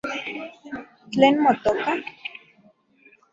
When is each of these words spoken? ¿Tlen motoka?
¿Tlen 1.11 1.35
motoka? 1.45 1.93